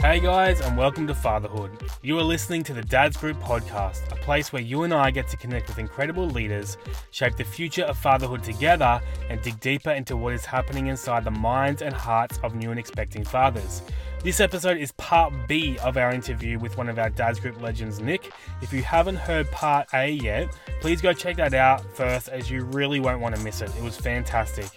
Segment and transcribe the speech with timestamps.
[0.00, 1.72] Hey guys, and welcome to Fatherhood.
[2.02, 5.26] You are listening to the Dads Group podcast, a place where you and I get
[5.26, 6.78] to connect with incredible leaders,
[7.10, 11.32] shape the future of fatherhood together, and dig deeper into what is happening inside the
[11.32, 13.82] minds and hearts of new and expecting fathers.
[14.22, 17.98] This episode is part B of our interview with one of our Dads Group legends,
[17.98, 18.32] Nic.
[18.62, 22.64] If you haven't heard part A yet, please go check that out first, as you
[22.66, 23.70] really won't want to miss it.
[23.76, 24.68] It was fantastic.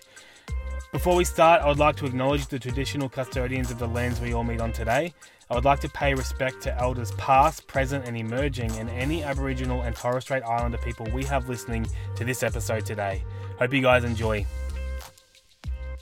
[0.92, 4.34] Before we start, I would like to acknowledge the traditional custodians of the lands we
[4.34, 5.14] all meet on today.
[5.50, 9.84] I would like to pay respect to elders past, present, and emerging, and any Aboriginal
[9.84, 13.24] and Torres Strait Islander people we have listening to this episode today.
[13.58, 14.46] Hope you guys enjoy.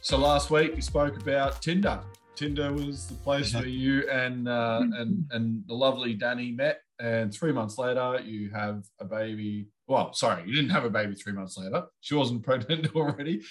[0.02, 2.00] So last week we spoke about Tinder.
[2.36, 7.32] Tinder was the place where you and uh, and and the lovely Danny met, and
[7.32, 9.68] three months later you have a baby.
[9.88, 11.84] Well, sorry, you didn't have a baby three months later.
[12.02, 13.42] She wasn't pregnant already.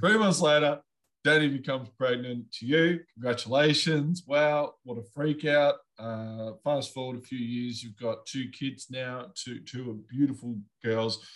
[0.00, 0.80] three months later,
[1.24, 3.00] Danny becomes pregnant to you.
[3.14, 4.24] Congratulations.
[4.26, 5.76] Wow, what a freak out.
[5.98, 11.26] Uh, fast forward a few years, you've got two kids now, two, two beautiful girls,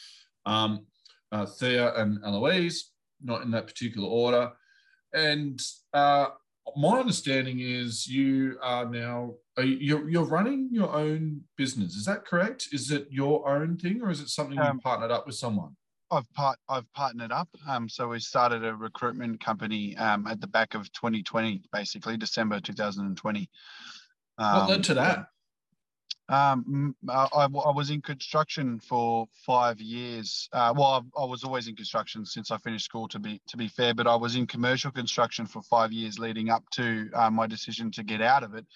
[0.46, 0.86] um,
[1.32, 4.52] uh, Thea and Eloise, not in that particular order.
[5.12, 5.60] And
[5.92, 6.28] uh,
[6.76, 11.94] my understanding is you are now are you, you're, you're running your own business.
[11.94, 12.68] Is that correct?
[12.72, 15.76] Is it your own thing, or is it something um, you partnered up with someone?
[16.12, 17.48] I've part I've partnered up.
[17.66, 22.60] Um, so we started a recruitment company um, at the back of 2020, basically December
[22.60, 23.48] 2020.
[24.38, 25.26] Um, what led to that?
[26.28, 30.48] Um, I, I, was in construction for five years.
[30.52, 33.08] Uh, well, I, I, was always in construction since I finished school.
[33.08, 36.48] To be to be fair, but I was in commercial construction for five years leading
[36.48, 38.66] up to uh, my decision to get out of it.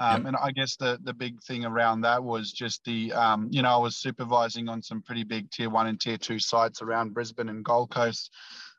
[0.00, 0.28] Um, yep.
[0.28, 3.68] And I guess the the big thing around that was just the um, you know
[3.68, 7.50] I was supervising on some pretty big tier one and tier two sites around Brisbane
[7.50, 8.32] and Gold Coast.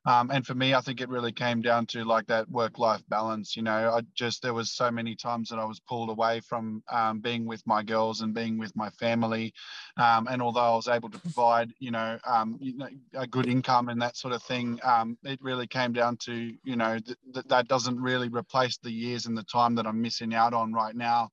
[0.06, 3.56] Um, and for me, I think it really came down to like that work-life balance.
[3.56, 6.82] You know, I just there was so many times that I was pulled away from
[6.92, 9.54] um, being with my girls and being with my family.
[9.98, 13.46] Um, and although I was able to provide, you know, um, you know, a good
[13.46, 17.18] income and that sort of thing, um, it really came down to, you know, th-
[17.34, 20.74] th- that doesn't really replace the years and the time that I'm missing out on
[20.74, 21.30] right now.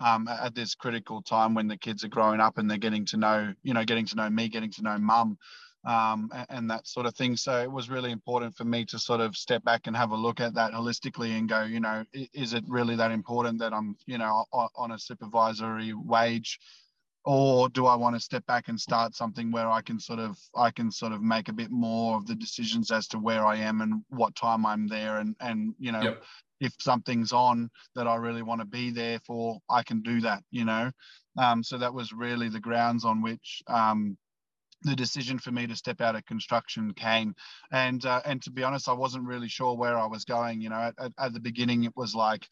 [0.00, 3.16] Um, at this critical time when the kids are growing up and they're getting to
[3.16, 5.38] know, you know, getting to know me, getting to know mum
[5.84, 7.36] um, and, that sort of thing.
[7.36, 10.16] So it was really important for me to sort of step back and have a
[10.16, 13.96] look at that holistically and go, you know, is it really that important that I'm,
[14.06, 16.58] you know, on a supervisory wage?
[17.26, 20.38] Or do I want to step back and start something where I can sort of
[20.54, 23.56] I can sort of make a bit more of the decisions as to where I
[23.56, 26.22] am and what time I'm there and and you know yep.
[26.60, 30.42] if something's on that I really want to be there for I can do that
[30.50, 30.90] you know
[31.38, 34.18] um, so that was really the grounds on which um,
[34.84, 37.34] the decision for me to step out of construction came
[37.72, 40.68] and uh, and to be honest i wasn't really sure where i was going you
[40.68, 42.46] know at, at, at the beginning it was like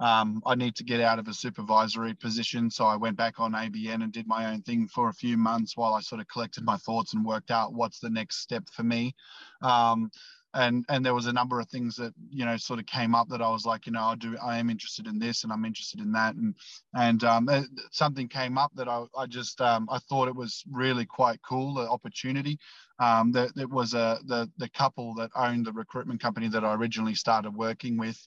[0.00, 2.70] um, I need to get out of a supervisory position.
[2.70, 5.76] So I went back on ABN and did my own thing for a few months
[5.76, 8.84] while I sort of collected my thoughts and worked out what's the next step for
[8.84, 9.14] me.
[9.60, 10.10] Um,
[10.54, 13.28] and and there was a number of things that you know sort of came up
[13.28, 15.64] that I was like you know I do I am interested in this and I'm
[15.64, 16.34] interested in that.
[16.34, 16.54] And
[16.94, 17.48] and um,
[17.90, 21.74] something came up that I, I just um, I thought it was really quite cool
[21.74, 22.58] the opportunity.
[23.00, 26.74] Um, that it was a the the couple that owned the recruitment company that I
[26.74, 28.18] originally started working with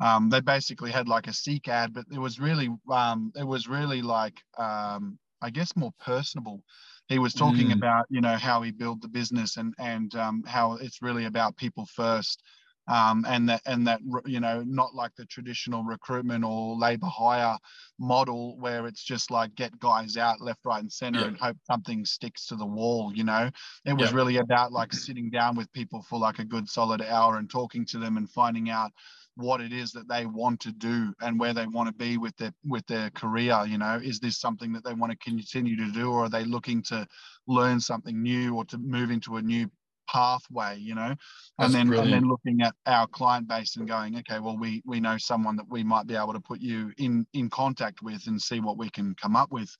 [0.00, 3.66] um, they basically had like a seek ad but it was really um, it was
[3.66, 6.62] really like um, I guess more personable
[7.10, 7.74] he was talking mm.
[7.74, 11.56] about you know how he built the business and and um, how it's really about
[11.56, 12.42] people first
[12.90, 17.56] um, and that and that you know not like the traditional recruitment or labor hire
[17.98, 21.26] model where it's just like get guys out left right and center yeah.
[21.26, 23.48] and hope something sticks to the wall you know
[23.84, 24.16] it was yeah.
[24.16, 27.86] really about like sitting down with people for like a good solid hour and talking
[27.86, 28.90] to them and finding out
[29.36, 32.36] what it is that they want to do and where they want to be with
[32.36, 35.92] their with their career you know is this something that they want to continue to
[35.92, 37.06] do or are they looking to
[37.46, 39.70] learn something new or to move into a new
[40.10, 41.14] pathway you know
[41.58, 42.12] and then brilliant.
[42.12, 45.56] and then looking at our client base and going okay well we we know someone
[45.56, 48.78] that we might be able to put you in in contact with and see what
[48.78, 49.70] we can come up with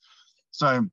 [0.50, 0.86] so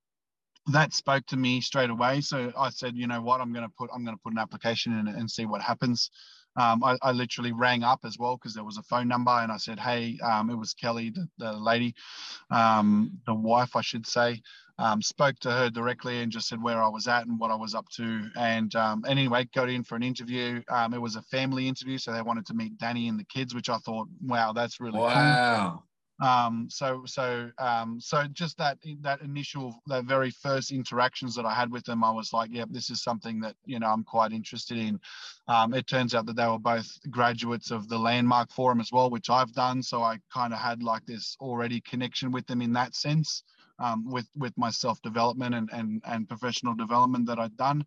[0.68, 3.74] that spoke to me straight away so i said you know what i'm going to
[3.78, 6.10] put i'm going to put an application in and see what happens
[6.57, 9.51] um, I, I, literally rang up as well because there was a phone number and
[9.51, 11.94] I said, hey, um, it was Kelly, the, the lady,
[12.50, 14.42] um, the wife, I should say.
[14.79, 17.56] Um, spoke to her directly and just said where I was at and what I
[17.56, 18.29] was up to.
[18.35, 20.62] And um, anyway, got in for an interview.
[20.69, 23.56] Um, it was a family interview, so they wanted to meet Danny and the kids,
[23.56, 25.71] which I thought, wow, that's really wow.
[25.71, 25.83] cool.
[26.19, 31.53] Um, so so um, so just that that initial that very first interactions that I
[31.53, 34.31] had with them, I was like, yeah, this is something that you know I'm quite
[34.31, 35.00] interested in.
[35.47, 39.12] Um, it turns out that they were both graduates of the Landmark Forum as well,
[39.12, 39.83] which I've done.
[39.83, 43.44] So I kind of had like this already connection with them in that sense,
[43.79, 47.85] um, with with my self development and and and professional development that I'd done.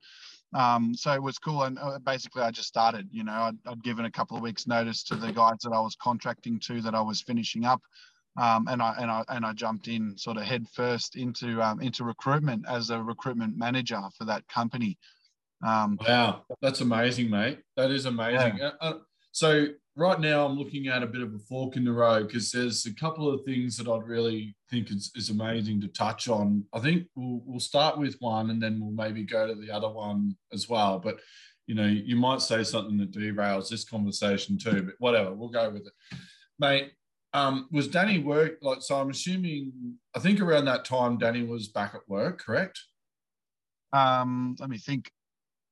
[0.52, 1.62] Um, so it was cool.
[1.62, 3.08] And uh, basically, I just started.
[3.12, 5.80] You know, I'd, I'd, given a couple of weeks' notice to the guys that I
[5.80, 7.80] was contracting to that I was finishing up,
[8.36, 11.80] um, and I and I and I jumped in sort of head first into um,
[11.80, 14.98] into recruitment as a recruitment manager for that company.
[15.64, 17.60] Um, wow, that's amazing, mate.
[17.76, 18.58] That is amazing.
[18.58, 18.70] Yeah.
[18.80, 18.98] Uh, uh,
[19.32, 19.66] so
[20.00, 22.86] right now, I'm looking at a bit of a fork in the road because there's
[22.86, 26.64] a couple of things that I'd really think is, is amazing to touch on.
[26.72, 29.90] I think we'll we'll start with one, and then we'll maybe go to the other
[29.90, 30.98] one as well.
[30.98, 31.20] But
[31.66, 34.82] you know, you might say something that derails this conversation too.
[34.82, 36.18] But whatever, we'll go with it,
[36.58, 36.92] mate.
[37.32, 39.00] Um, was Danny work like so?
[39.00, 39.72] I'm assuming.
[40.16, 42.80] I think around that time, Danny was back at work, correct?
[43.92, 45.10] Um, let me think.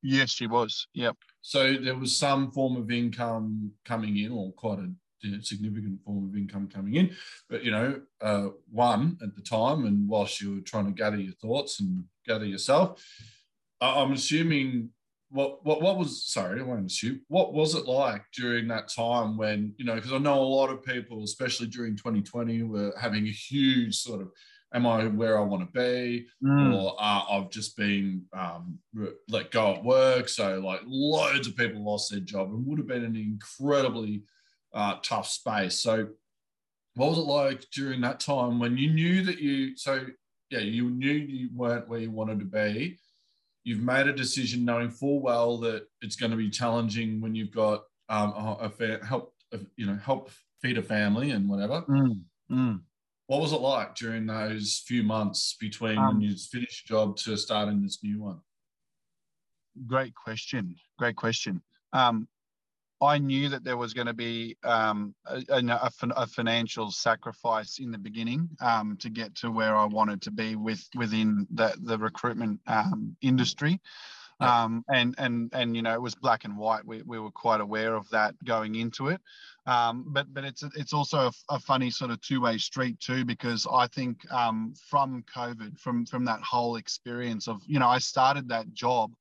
[0.02, 0.86] Yes, she was.
[0.94, 1.16] Yep.
[1.48, 4.90] So there was some form of income coming in, or quite a
[5.42, 7.16] significant form of income coming in.
[7.48, 11.16] But you know, uh, one at the time, and whilst you were trying to gather
[11.16, 13.02] your thoughts and gather yourself,
[13.80, 14.90] I'm assuming
[15.30, 17.22] what what what was sorry, I won't assume.
[17.28, 19.94] What was it like during that time when you know?
[19.94, 24.20] Because I know a lot of people, especially during 2020, were having a huge sort
[24.20, 24.28] of
[24.74, 26.74] am I where I want to be, mm.
[26.74, 28.78] or uh, I've just been um,
[29.28, 30.28] let go at work.
[30.28, 34.22] So like loads of people lost their job and would have been an incredibly
[34.74, 35.80] uh, tough space.
[35.80, 36.08] So
[36.98, 40.04] what was it like during that time when you knew that you so
[40.50, 42.98] yeah you knew you weren't where you wanted to be
[43.62, 47.54] you've made a decision knowing full well that it's going to be challenging when you've
[47.54, 49.32] got um, a, a help
[49.76, 50.30] you know help
[50.60, 52.20] feed a family and whatever mm,
[52.50, 52.80] mm.
[53.28, 57.16] What was it like during those few months between um, when you finished your job
[57.19, 58.40] to starting this new one?
[59.86, 60.75] Great question.
[60.98, 61.62] Great question.
[61.92, 62.26] Um,
[63.00, 67.92] I knew that there was going to be um, a, a, a, financial sacrifice in
[67.92, 71.96] the beginning um, to get to where I wanted to be with within the, the
[71.96, 73.80] recruitment um, industry.
[74.40, 76.85] Um, and and and you know it was black and white.
[76.85, 79.20] We, we were quite aware of that going into it.
[79.67, 83.25] Um, but but it's it's also a, a funny sort of two way street too
[83.25, 87.99] because I think um, from COVID, from from that whole experience of you know I
[87.99, 89.12] started that job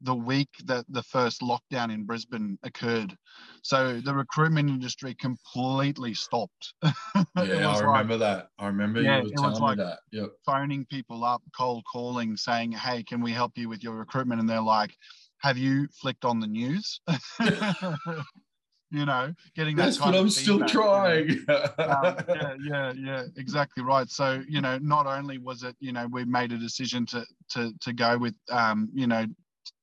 [0.00, 3.16] the week that the first lockdown in Brisbane occurred.
[3.62, 6.74] So the recruitment industry completely stopped.
[6.82, 8.48] yeah, I remember like, that.
[8.58, 9.98] I remember yeah, you telling like me that.
[10.12, 10.30] Yep.
[10.46, 14.48] Phoning people up, cold calling, saying, "Hey, can we help you with your recruitment?" And
[14.48, 14.94] they're like,
[15.38, 17.00] "Have you flicked on the news?"
[18.90, 19.84] you know, getting that.
[19.84, 21.28] That's what I'm still trying.
[21.28, 21.64] You know?
[21.78, 24.08] um, yeah, yeah, yeah, exactly right.
[24.08, 27.72] So you know, not only was it, you know, we made a decision to to
[27.80, 29.26] to go with, um, you know,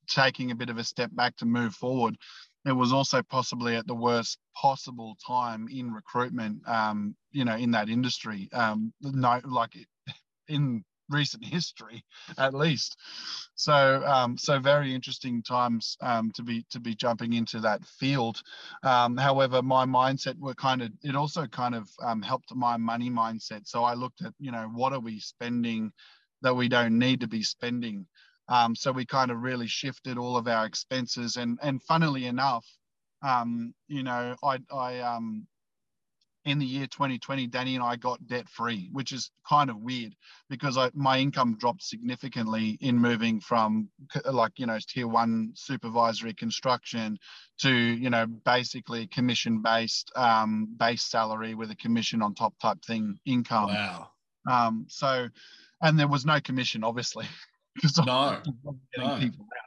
[0.08, 2.18] taking a bit of a step back to move forward.
[2.66, 7.72] It was also possibly at the worst possible time in recruitment, um, you know, in
[7.72, 8.50] that industry.
[8.54, 9.76] Um, no, like
[10.48, 12.04] in recent history,
[12.38, 12.98] at least.
[13.56, 18.42] So, um, so very interesting times um, to be to be jumping into that field.
[18.84, 23.10] Um, however, my mindset were kind of it also kind of um, helped my money
[23.10, 23.68] mindset.
[23.68, 25.92] So I looked at you know what are we spending
[26.42, 28.06] that we don't need to be spending.
[28.48, 31.36] Um, so we kind of really shifted all of our expenses.
[31.36, 32.66] And and funnily enough,
[33.22, 35.48] um, you know, I I um
[36.46, 40.14] in the year 2020, Danny and I got debt free, which is kind of weird
[40.48, 43.90] because I, my income dropped significantly in moving from
[44.26, 47.18] like, you know, tier one supervisory construction
[47.62, 52.78] to, you know, basically commission based um, base salary with a commission on top type
[52.86, 53.70] thing income.
[53.70, 54.10] Wow.
[54.50, 55.28] Um, so,
[55.82, 57.26] and there was no commission, obviously.
[57.76, 58.42] because no,
[58.96, 59.20] getting no.
[59.20, 59.66] people out.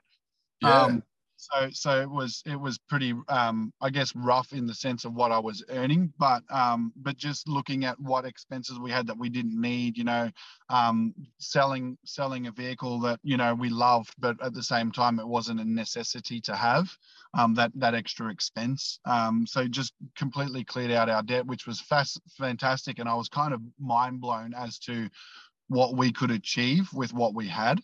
[0.61, 0.83] Yeah.
[0.83, 1.03] Um,
[1.39, 5.15] so so it was it was pretty um, I guess rough in the sense of
[5.15, 9.17] what I was earning, but um, but just looking at what expenses we had that
[9.17, 10.31] we didn't need, you know,
[10.69, 15.21] um, selling selling a vehicle that you know we loved, but at the same time
[15.21, 16.91] it wasn't a necessity to have
[17.35, 18.99] um, that that extra expense.
[19.05, 23.29] Um, so just completely cleared out our debt, which was fast, fantastic, and I was
[23.29, 25.09] kind of mind blown as to
[25.69, 27.81] what we could achieve with what we had.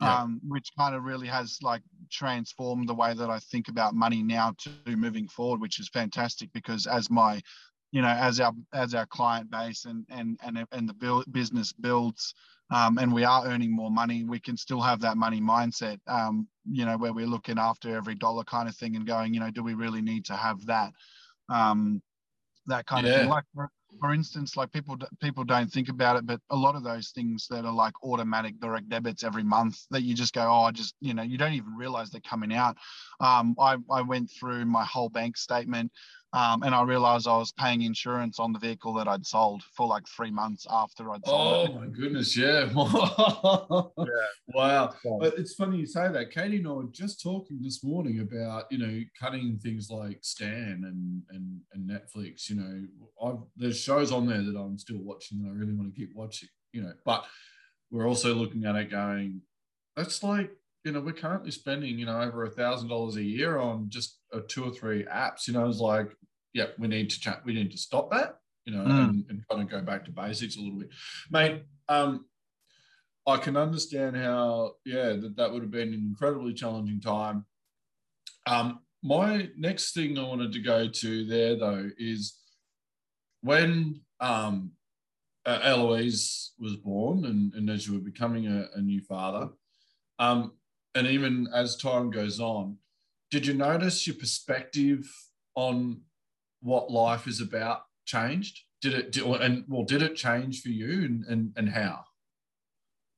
[0.00, 0.22] Yeah.
[0.22, 4.24] Um, which kind of really has like transformed the way that I think about money
[4.24, 7.40] now to moving forward, which is fantastic because as my,
[7.92, 11.72] you know, as our as our client base and and and and the build, business
[11.72, 12.34] builds,
[12.70, 16.48] um, and we are earning more money, we can still have that money mindset, um,
[16.68, 19.50] you know, where we're looking after every dollar kind of thing and going, you know,
[19.50, 20.92] do we really need to have that,
[21.48, 22.02] um,
[22.66, 23.12] that kind yeah.
[23.12, 23.28] of thing.
[23.28, 23.44] Like
[24.00, 27.46] for instance, like people people don't think about it, but a lot of those things
[27.50, 30.94] that are like automatic direct debits every month that you just go, oh, I just
[31.00, 32.76] you know, you don't even realize they're coming out.
[33.20, 35.92] Um, I I went through my whole bank statement.
[36.34, 39.86] Um, and I realized I was paying insurance on the vehicle that I'd sold for
[39.86, 41.70] like three months after I'd sold oh, it.
[41.70, 42.64] Oh my goodness, yeah.
[43.98, 44.26] yeah.
[44.48, 44.92] Wow.
[45.20, 46.32] But it's funny you say that.
[46.32, 50.82] Katie and I were just talking this morning about, you know, cutting things like Stan
[50.84, 52.50] and and, and Netflix.
[52.50, 52.82] You know,
[53.24, 56.16] I've there's shows on there that I'm still watching that I really want to keep
[56.16, 57.24] watching, you know, but
[57.92, 59.40] we're also looking at it going,
[59.94, 60.50] that's like
[60.84, 64.18] you know, we're currently spending, you know, over a thousand dollars a year on just
[64.32, 65.48] a two or three apps.
[65.48, 66.14] You know, it's like,
[66.52, 68.36] yeah, we need to chat, we need to stop that,
[68.66, 69.08] you know, mm.
[69.08, 70.90] and, and, kind of go back to basics a little bit.
[71.30, 72.26] Mate, um,
[73.26, 77.46] I can understand how, yeah, that, that would have been an incredibly challenging time.
[78.46, 82.38] Um, my next thing I wanted to go to there though is
[83.40, 84.72] when um,
[85.46, 89.48] uh, Eloise was born and, and as you were becoming a, a new father,
[90.18, 90.52] um,
[90.94, 92.78] and even as time goes on,
[93.30, 95.10] did you notice your perspective
[95.54, 96.00] on
[96.60, 98.60] what life is about changed?
[98.80, 102.04] Did it, did, and well, did it change for you and, and, and how?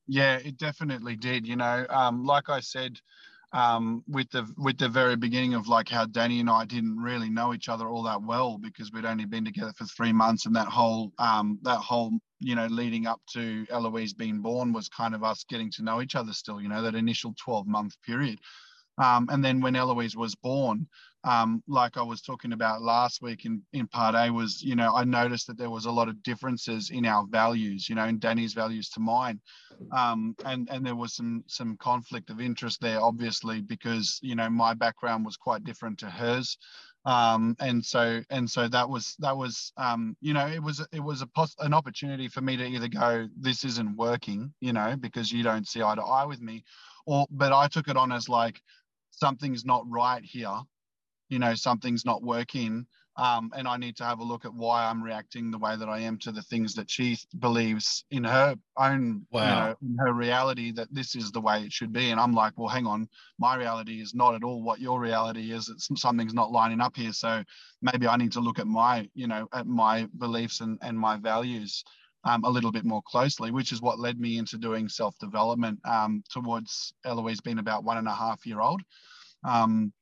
[0.07, 1.45] Yeah, it definitely did.
[1.45, 2.99] You know, um, like I said,
[3.53, 7.29] um, with the with the very beginning of like how Danny and I didn't really
[7.29, 10.55] know each other all that well because we'd only been together for three months, and
[10.55, 15.15] that whole um, that whole you know leading up to Eloise being born was kind
[15.15, 16.61] of us getting to know each other still.
[16.61, 18.39] You know that initial twelve month period,
[18.97, 20.87] um, and then when Eloise was born,
[21.23, 24.95] um, like I was talking about last week in, in part A, was, you know,
[24.95, 28.19] I noticed that there was a lot of differences in our values, you know, in
[28.19, 29.41] Danny's values to mine.
[29.91, 34.49] Um, and, and there was some, some conflict of interest there, obviously, because, you know,
[34.49, 36.57] my background was quite different to hers.
[37.05, 40.99] Um, and so and so that was that was um, you know it was it
[40.99, 44.93] was a pos- an opportunity for me to either go this isn't working you know
[44.99, 46.65] because you don't see eye to eye with me
[47.05, 48.59] or but I took it on as like
[49.11, 50.59] something's not right here
[51.29, 52.85] you know something's not working
[53.17, 55.89] um, and i need to have a look at why i'm reacting the way that
[55.89, 59.41] i am to the things that she believes in her own wow.
[59.41, 62.33] you know in her reality that this is the way it should be and i'm
[62.33, 63.07] like well hang on
[63.39, 66.95] my reality is not at all what your reality is it's something's not lining up
[66.95, 67.43] here so
[67.81, 71.17] maybe i need to look at my you know at my beliefs and, and my
[71.17, 71.83] values
[72.27, 75.79] um, a little bit more closely, which is what led me into doing self development
[75.85, 78.81] um, towards Eloise being about one and a half year old.
[79.43, 79.93] Um,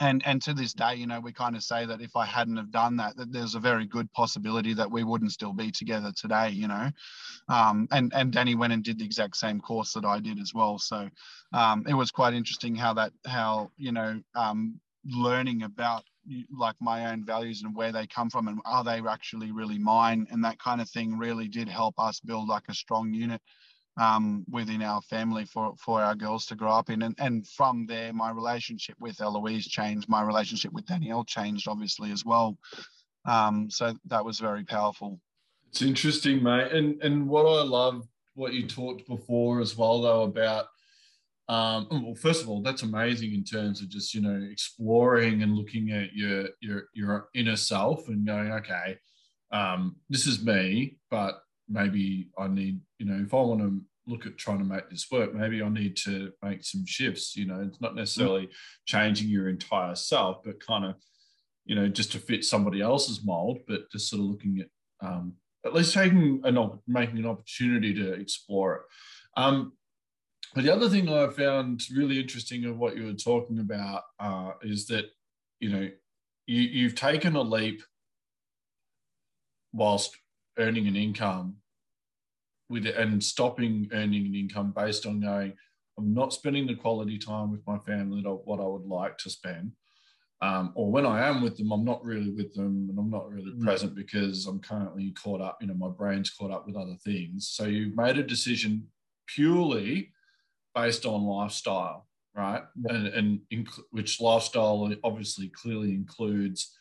[0.00, 2.56] and and to this day, you know, we kind of say that if I hadn't
[2.56, 6.10] have done that, that there's a very good possibility that we wouldn't still be together
[6.16, 6.90] today, you know.
[7.48, 10.52] Um, and and Danny went and did the exact same course that I did as
[10.54, 10.78] well.
[10.78, 11.08] So
[11.52, 16.04] um, it was quite interesting how that how you know um, learning about
[16.56, 20.26] like my own values and where they come from and are they actually really mine
[20.30, 23.40] and that kind of thing really did help us build like a strong unit
[23.98, 27.02] um, within our family for, for our girls to grow up in.
[27.02, 30.08] And, and from there, my relationship with Eloise changed.
[30.08, 32.58] My relationship with Danielle changed, obviously, as well.
[33.26, 35.20] Um, so that was very powerful.
[35.68, 36.72] It's interesting, mate.
[36.72, 40.66] And, and what I love, what you talked before as well, though, about
[41.50, 45.56] um, well, first of all, that's amazing in terms of just you know exploring and
[45.56, 48.96] looking at your your your inner self and going, okay,
[49.50, 54.26] um, this is me, but maybe I need, you know, if I want to look
[54.26, 57.36] at trying to make this work, maybe I need to make some shifts.
[57.36, 58.50] You know, it's not necessarily
[58.86, 60.96] changing your entire self, but kind of,
[61.64, 65.34] you know, just to fit somebody else's mold, but just sort of looking at um,
[65.64, 68.82] at least taking an making an opportunity to explore it.
[69.36, 69.72] Um,
[70.54, 74.52] but the other thing I found really interesting of what you were talking about uh,
[74.62, 75.04] is that,
[75.60, 75.88] you know,
[76.46, 77.82] you, you've taken a leap
[79.72, 80.16] whilst
[80.58, 81.56] earning an income
[82.68, 85.52] with it and stopping earning an income based on going,
[85.98, 89.30] I'm not spending the quality time with my family that what I would like to
[89.30, 89.72] spend.
[90.42, 93.30] Um, or when I am with them, I'm not really with them and I'm not
[93.30, 93.62] really mm.
[93.62, 97.50] present because I'm currently caught up, you know, my brain's caught up with other things.
[97.52, 98.86] So you've made a decision
[99.26, 100.12] purely
[100.74, 102.62] based on lifestyle, right?
[102.74, 102.94] Yeah.
[102.94, 106.74] And, and inc- which lifestyle obviously clearly includes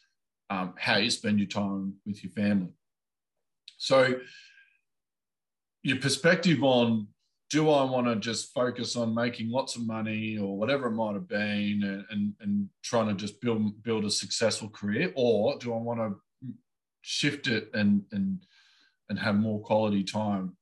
[0.49, 2.71] um, how you spend your time with your family.
[3.79, 4.19] So,
[5.83, 7.07] your perspective on
[7.49, 11.13] do I want to just focus on making lots of money or whatever it might
[11.13, 15.73] have been and, and, and trying to just build build a successful career, or do
[15.73, 16.49] I want to
[17.01, 18.39] shift it and and
[19.09, 20.55] and have more quality time?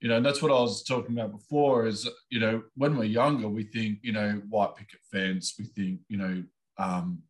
[0.00, 1.86] You know, and that's what I was talking about before.
[1.86, 5.54] Is you know, when we're younger, we think you know white picket fence.
[5.58, 6.42] We think you know,
[6.76, 7.22] um,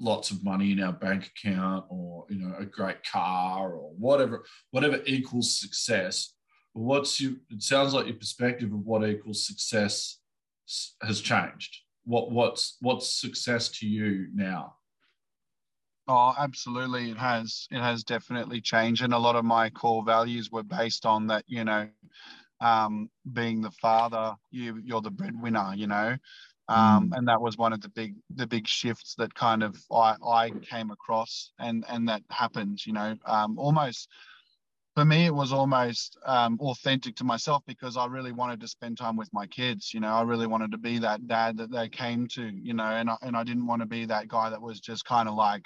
[0.00, 4.44] lots of money in our bank account or you know a great car or whatever
[4.70, 6.34] whatever equals success.
[6.72, 10.18] What's you it sounds like your perspective of what equals success
[11.02, 11.76] has changed.
[12.04, 14.74] What what's what's success to you now?
[16.06, 17.10] Oh absolutely.
[17.10, 19.02] It has it has definitely changed.
[19.02, 21.88] And a lot of my core values were based on that you know
[22.60, 26.16] um, being the father you you're the breadwinner you know
[26.68, 27.16] um, mm.
[27.16, 30.50] and that was one of the big the big shifts that kind of I, I
[30.50, 34.08] came across and and that happened you know um, almost
[34.94, 38.98] for me it was almost um, authentic to myself because I really wanted to spend
[38.98, 41.88] time with my kids you know I really wanted to be that dad that they
[41.88, 44.60] came to you know and I, and I didn't want to be that guy that
[44.60, 45.64] was just kind of like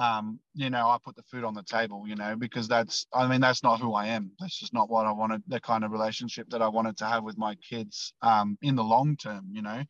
[0.00, 3.26] um, you know, I put the food on the table, you know, because that's, I
[3.26, 4.30] mean, that's not who I am.
[4.40, 7.22] That's just not what I wanted, the kind of relationship that I wanted to have
[7.22, 9.84] with my kids um, in the long term, you know.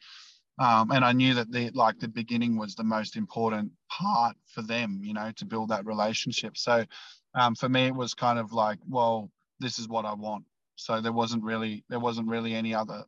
[0.59, 4.63] Um, and I knew that the like the beginning was the most important part for
[4.63, 6.57] them, you know, to build that relationship.
[6.57, 6.85] So
[7.37, 10.45] um, for me, it was kind of like, well, this is what I want.
[10.75, 13.05] So there wasn't really there wasn't really any other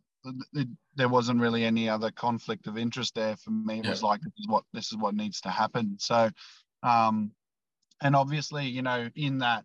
[0.94, 3.80] there wasn't really any other conflict of interest there for me.
[3.80, 3.90] It yeah.
[3.90, 5.96] was like this is what this is what needs to happen.
[5.98, 6.30] So
[6.82, 7.32] um,
[8.00, 9.64] and obviously, you know, in that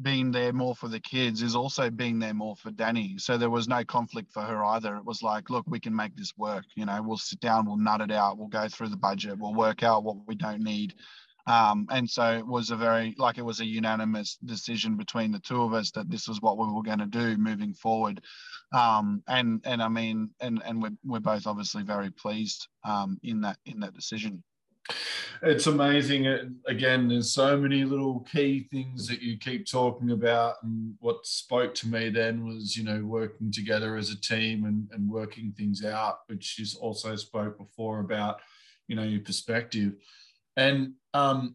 [0.00, 3.16] being there more for the kids is also being there more for Danny.
[3.18, 4.96] So there was no conflict for her either.
[4.96, 6.64] It was like, look, we can make this work.
[6.76, 9.54] You know, we'll sit down, we'll nut it out, we'll go through the budget, we'll
[9.54, 10.94] work out what we don't need.
[11.48, 15.38] Um, and so it was a very like it was a unanimous decision between the
[15.38, 18.20] two of us that this was what we were going to do moving forward.
[18.72, 23.40] Um, and and I mean, and and we're we're both obviously very pleased um, in
[23.40, 24.44] that in that decision.
[25.42, 26.56] It's amazing.
[26.66, 30.56] Again, there's so many little key things that you keep talking about.
[30.62, 34.88] And what spoke to me then was, you know, working together as a team and,
[34.92, 38.40] and working things out, which is also spoke before about,
[38.88, 39.92] you know, your perspective.
[40.56, 41.54] And um,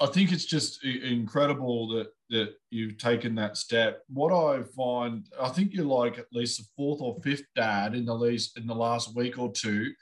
[0.00, 4.02] I think it's just incredible that that you've taken that step.
[4.08, 8.04] What I find, I think you're like at least the fourth or fifth dad in
[8.04, 9.92] the least in the last week or two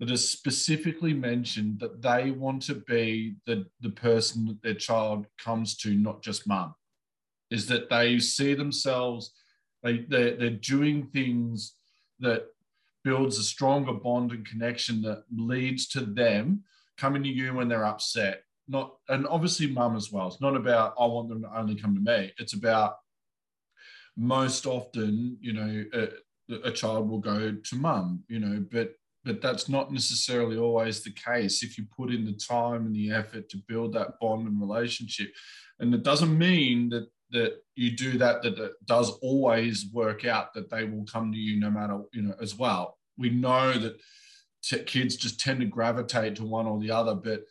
[0.00, 5.26] that has specifically mentioned that they want to be the, the person that their child
[5.38, 6.74] comes to, not just mum.
[7.50, 9.32] Is that they see themselves,
[9.82, 11.74] they, they're, they're doing things
[12.20, 12.46] that
[13.04, 16.62] builds a stronger bond and connection that leads to them
[16.96, 18.42] coming to you when they're upset.
[18.68, 20.28] Not and obviously mum as well.
[20.28, 22.32] It's not about I want them to only come to me.
[22.38, 22.96] It's about
[24.16, 29.40] most often, you know, a, a child will go to mum, you know, but but
[29.40, 33.48] that's not necessarily always the case if you put in the time and the effort
[33.48, 35.32] to build that bond and relationship.
[35.78, 40.52] And it doesn't mean that that you do that that it does always work out
[40.52, 42.98] that they will come to you no matter you know as well.
[43.16, 43.96] We know that
[44.62, 47.42] t- kids just tend to gravitate to one or the other but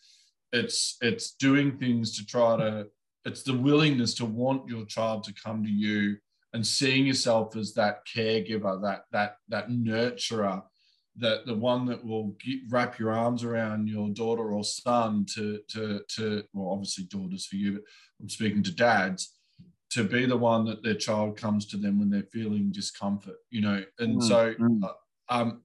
[0.51, 2.87] it's it's doing things to try to
[3.25, 6.17] it's the willingness to want your child to come to you
[6.53, 10.61] and seeing yourself as that caregiver that that that nurturer
[11.17, 15.59] that the one that will get, wrap your arms around your daughter or son to
[15.67, 17.81] to to well obviously daughters for you but
[18.21, 19.37] i'm speaking to dads
[19.89, 23.61] to be the one that their child comes to them when they're feeling discomfort you
[23.61, 23.83] know?
[23.99, 24.83] And mm, so mm.
[24.83, 24.93] Uh,
[25.29, 25.61] um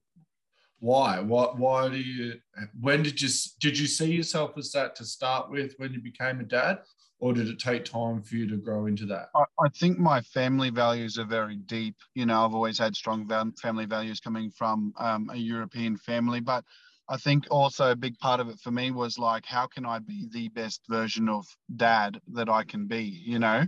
[0.79, 1.19] why?
[1.19, 2.35] What why do you
[2.79, 3.29] when did you
[3.59, 6.79] did you see yourself as that to start with when you became a dad
[7.19, 9.29] or did it take time for you to grow into that?
[9.35, 11.95] I, I think my family values are very deep.
[12.13, 13.27] You know, I've always had strong
[13.61, 16.63] family values coming from um, a European family, but
[17.09, 19.99] I think also a big part of it for me was like, how can I
[19.99, 23.03] be the best version of dad that I can be?
[23.03, 23.65] You know,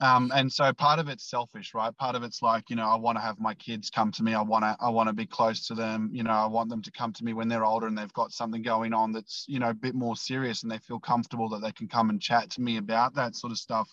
[0.00, 1.94] um, and so part of it's selfish, right?
[1.96, 4.34] Part of it's like, you know, I want to have my kids come to me.
[4.34, 6.08] I want to, I want to be close to them.
[6.12, 8.32] You know, I want them to come to me when they're older and they've got
[8.32, 11.60] something going on that's, you know, a bit more serious and they feel comfortable that
[11.60, 13.90] they can come and chat to me about that sort of stuff.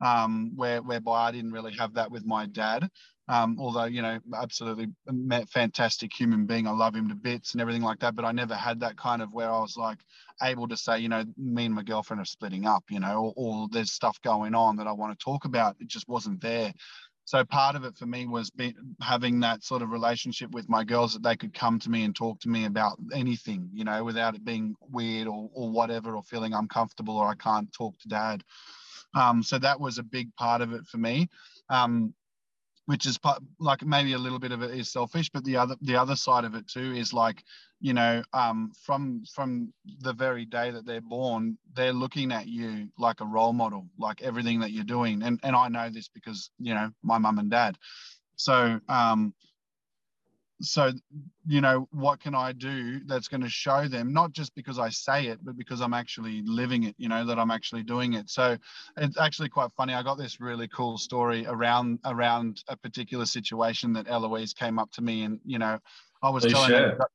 [0.00, 2.90] Um, where whereby I didn't really have that with my dad.
[3.26, 4.88] Um, although you know, absolutely
[5.48, 6.66] fantastic human being.
[6.66, 8.14] I love him to bits and everything like that.
[8.14, 9.98] But I never had that kind of where I was like
[10.42, 12.84] able to say, you know, me and my girlfriend are splitting up.
[12.90, 15.76] You know, or, or there's stuff going on that I want to talk about.
[15.80, 16.72] It just wasn't there.
[17.26, 20.84] So part of it for me was be, having that sort of relationship with my
[20.84, 24.04] girls that they could come to me and talk to me about anything, you know,
[24.04, 28.08] without it being weird or, or whatever, or feeling uncomfortable or I can't talk to
[28.08, 28.44] dad.
[29.14, 31.28] Um, so that was a big part of it for me.
[31.70, 32.12] Um,
[32.86, 33.18] which is
[33.58, 36.44] like maybe a little bit of it is selfish but the other the other side
[36.44, 37.42] of it too is like
[37.80, 42.88] you know um, from from the very day that they're born they're looking at you
[42.98, 45.22] like a role model like everything that you're doing.
[45.22, 47.76] And and i know this because you know my mum and dad.
[48.36, 49.34] So um,
[50.60, 50.92] so
[51.46, 54.88] you know what can i do that's going to show them not just because i
[54.88, 58.30] say it but because i'm actually living it you know that i'm actually doing it.
[58.30, 58.56] So
[58.96, 63.92] it's actually quite funny i got this really cool story around around a particular situation
[63.94, 65.78] that eloise came up to me and you know
[66.22, 66.96] i was Please telling share.
[66.98, 67.08] her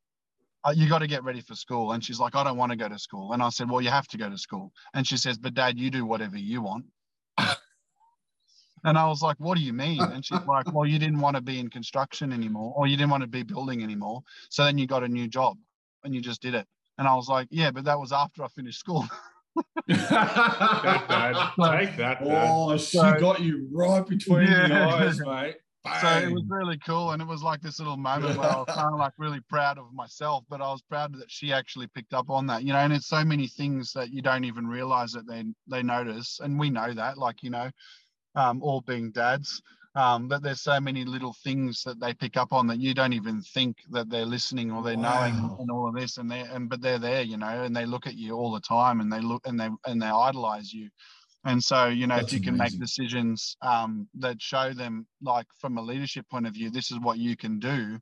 [0.65, 1.93] "Uh, you got to get ready for school.
[1.93, 3.31] And she's like i don't want to go to school.
[3.31, 4.73] And i said well you have to go to school.
[4.93, 6.85] And she says but dad you do whatever you want
[8.83, 10.01] and I was like, what do you mean?
[10.01, 13.11] And she's like, well, you didn't want to be in construction anymore, or you didn't
[13.11, 14.21] want to be building anymore.
[14.49, 15.57] So then you got a new job
[16.03, 16.65] and you just did it.
[16.97, 19.05] And I was like, yeah, but that was after I finished school.
[19.87, 22.27] That, Take that, Dad.
[22.51, 25.55] oh, she So- got you right between the eyes, mate.
[26.01, 27.11] So it was really cool.
[27.11, 29.77] And it was like this little moment where I was kind of like really proud
[29.77, 32.79] of myself, but I was proud that she actually picked up on that, you know,
[32.79, 36.39] and it's so many things that you don't even realize that they, they notice.
[36.43, 37.71] And we know that, like, you know,
[38.39, 39.61] um, all being dads,
[39.95, 43.13] um, that there's so many little things that they pick up on that you don't
[43.13, 46.69] even think that they're listening or they're knowing and all of this and they and
[46.69, 49.19] but they're there, you know, and they look at you all the time and they
[49.19, 50.89] look and they and they idolize you.
[51.45, 55.47] And so, you know, That's if you can make decisions um, that show them, like
[55.59, 57.99] from a leadership point of view, this is what you can do,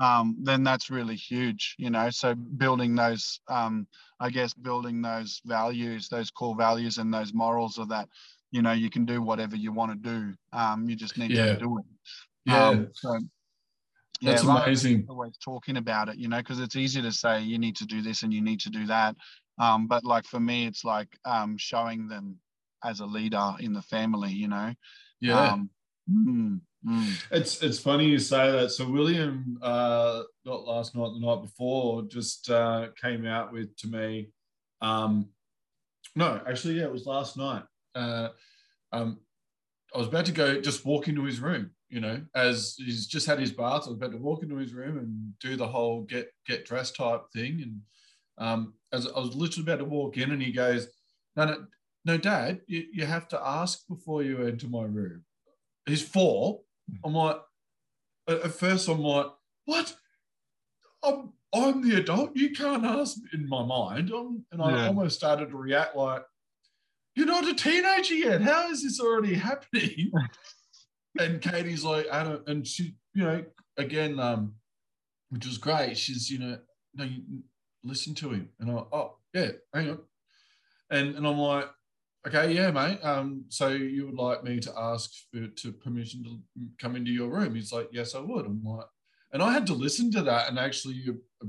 [0.00, 2.10] um, then that's really huge, you know.
[2.10, 3.86] So building those, um,
[4.20, 8.08] I guess, building those values, those core values, and those morals of that,
[8.52, 10.34] you know, you can do whatever you want to do.
[10.52, 11.54] Um, you just need Yeah.
[11.54, 11.84] to do it.
[12.44, 13.14] Yeah, Um, so,
[14.20, 15.06] yeah, that's rather than amazing.
[15.08, 18.02] always talking about it, you know, because it's easy to say you need to do
[18.02, 19.16] this and you need to do that.
[19.58, 22.38] Um, but like for me, it's like um, showing them
[22.84, 24.74] as a leader in the family, you know.
[25.20, 25.52] Yeah.
[25.52, 25.70] Um,
[26.10, 27.24] mm, mm.
[27.30, 28.70] It's it's funny you say that.
[28.70, 33.88] So William, uh, not last night, the night before, just uh, came out with to
[33.88, 34.30] me.
[34.80, 35.28] Um,
[36.16, 37.62] no, actually, yeah, it was last night.
[37.94, 38.28] Uh,
[38.92, 39.20] um,
[39.94, 41.70] I was about to go just walk into his room.
[41.88, 44.72] You know, as he's just had his bath, I was about to walk into his
[44.72, 47.60] room and do the whole get get dressed type thing.
[47.62, 47.80] And
[48.38, 50.88] um, as I was literally about to walk in, and he goes,
[51.36, 51.66] "No, no,
[52.06, 55.24] no, Dad, you, you have to ask before you enter my room."
[55.84, 56.60] He's four.
[57.04, 57.36] I'm like,
[58.28, 59.26] at at first, I'm like,
[59.66, 59.94] what?
[61.04, 62.36] I'm, I'm the adult.
[62.36, 64.10] You can't ask in my mind.
[64.10, 64.86] I'm, and I Yeah.
[64.88, 66.22] almost started to react like,
[67.14, 68.42] you're not a teenager yet.
[68.42, 70.12] How is this already happening?
[71.18, 73.44] and Katie's like, I don't, and she, you know,
[73.76, 74.54] again, um,
[75.30, 75.96] which was great.
[75.98, 76.58] She's, you know,
[76.94, 77.22] no, you
[77.84, 78.48] listen to him.
[78.60, 79.98] And I'm like, oh, yeah, hang on.
[80.90, 81.68] And, and I'm like,
[82.26, 82.98] okay, yeah, mate.
[83.02, 86.38] Um, so you would like me to ask for to permission to
[86.80, 87.54] come into your room?
[87.54, 88.46] He's like, yes, I would.
[88.46, 88.86] I'm like,
[89.32, 91.02] and I had to listen to that and actually
[91.42, 91.46] uh,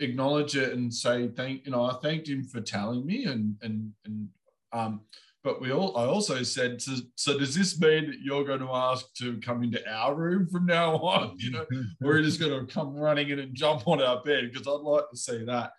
[0.00, 3.92] acknowledge it and say thank you know I thanked him for telling me and and
[4.04, 4.28] and
[4.72, 5.00] um
[5.46, 8.72] but we all I also said so, so does this mean that you're going to
[8.72, 11.36] ask to come into our room from now on?
[11.38, 11.64] You know
[12.00, 15.08] we're just going to come running in and jump on our bed because I'd like
[15.08, 15.70] to see that.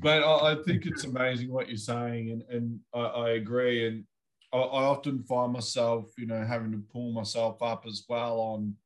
[0.00, 3.88] But I, I think it's amazing what you're saying and and I, I agree.
[3.88, 4.04] And
[4.52, 8.76] I, I often find myself you know having to pull myself up as well on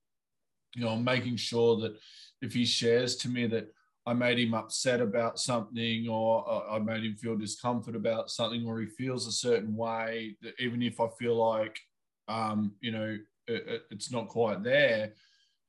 [0.75, 1.97] you know making sure that
[2.41, 3.69] if he shares to me that
[4.07, 8.81] I made him upset about something, or I made him feel discomfort about something, or
[8.81, 11.79] he feels a certain way, that even if I feel like,
[12.29, 15.15] um, you know, it, it- it's not quite there,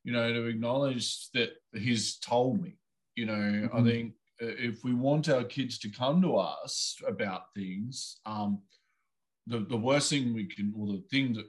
[0.04, 2.78] you know, to acknowledge that he's told me.
[3.16, 3.86] You know, I Mhm.
[3.86, 8.62] think uh, if we want our kids to come to us about things, um,
[9.48, 11.46] the the worst thing we can, or the thing that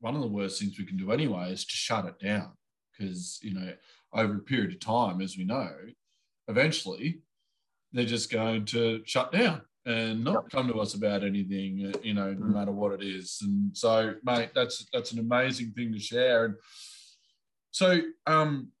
[0.00, 2.52] one of the worst things we can do anyway, is to shut it down
[2.92, 3.72] because you know
[4.12, 5.70] over a period of time, as we know,
[6.48, 7.20] eventually
[7.92, 12.14] they're just going to shut down and not come to us about anything, uh, you
[12.14, 12.52] know, no Mm.
[12.54, 13.38] matter what it is.
[13.42, 16.44] And so, mate, that's that's an amazing thing to share.
[16.46, 16.54] And
[17.70, 18.72] so, um,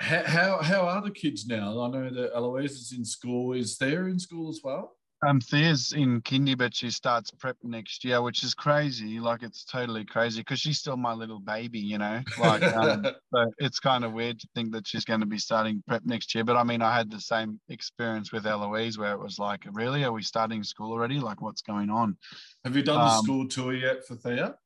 [0.00, 1.80] how how, how are the kids now?
[1.82, 3.52] I know that Eloise is in school.
[3.52, 4.96] Is there in school as well?
[5.26, 9.20] Um, Thea's in kindy, but she starts prep next year, which is crazy.
[9.20, 12.22] Like it's totally crazy because she's still my little baby, you know.
[12.38, 13.04] Like, um,
[13.34, 16.34] so it's kind of weird to think that she's going to be starting prep next
[16.34, 16.44] year.
[16.44, 20.04] But I mean, I had the same experience with Eloise, where it was like, really,
[20.04, 21.20] are we starting school already?
[21.20, 22.16] Like, what's going on?
[22.64, 24.56] Have you done the Um, school tour yet for Thea?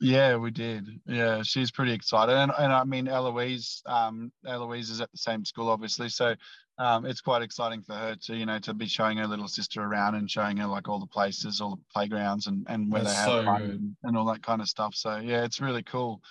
[0.00, 0.88] Yeah, we did.
[1.06, 5.44] Yeah, she's pretty excited, and and I mean Eloise, um, Eloise is at the same
[5.44, 6.34] school, obviously, so
[6.80, 9.82] um, it's quite exciting for her to you know to be showing her little sister
[9.82, 13.14] around and showing her like all the places, all the playgrounds, and and where That's
[13.14, 14.94] they have so fun and, and all that kind of stuff.
[14.94, 16.22] So yeah, it's really cool.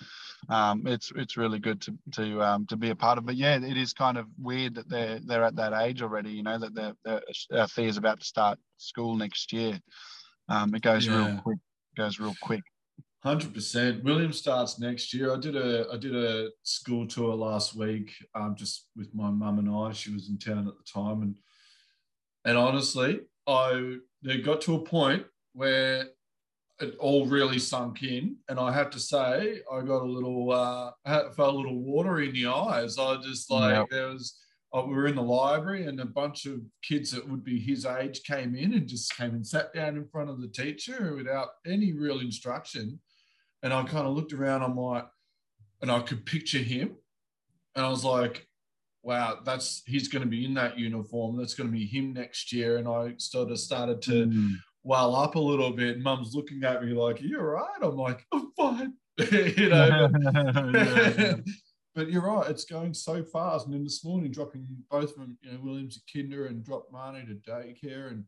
[0.48, 3.26] Um, it's it's really good to to um, to be a part of.
[3.26, 6.30] But yeah, it is kind of weird that they're they're at that age already.
[6.32, 9.78] You know that they're uh, Thea's about to start school next year.
[10.48, 11.16] Um, it goes Yeah.
[11.16, 11.58] real quick.
[11.96, 12.62] Goes real quick.
[13.22, 14.02] Hundred percent.
[14.02, 15.34] William starts next year.
[15.34, 19.58] I did a I did a school tour last week, um, just with my mum
[19.58, 19.92] and I.
[19.92, 21.36] She was in town at the time, and
[22.46, 26.06] and honestly, I they got to a point where
[26.80, 30.92] it all really sunk in, and I have to say, I got a little uh,
[31.36, 32.98] felt a little water in the eyes.
[32.98, 33.86] I just like yep.
[33.90, 34.38] there was.
[34.72, 37.84] Uh, we were in the library, and a bunch of kids that would be his
[37.84, 41.48] age came in and just came and sat down in front of the teacher without
[41.66, 42.98] any real instruction
[43.62, 45.06] and I kind of looked around, I'm like,
[45.82, 46.96] and I could picture him.
[47.74, 48.46] And I was like,
[49.02, 51.36] wow, that's he's going to be in that uniform.
[51.36, 52.76] That's going to be him next year.
[52.76, 54.54] And I sort of started to mm.
[54.82, 56.00] well up a little bit.
[56.00, 57.78] Mum's looking at me like, you're right.
[57.82, 58.94] I'm like, I'm fine.
[59.30, 60.08] you know.
[60.34, 61.40] But,
[61.94, 63.66] but you're right, it's going so fast.
[63.66, 66.92] And then this morning, dropping both of them, you know, Williams to kinder and dropped
[66.92, 68.10] Marnie to daycare.
[68.10, 68.24] And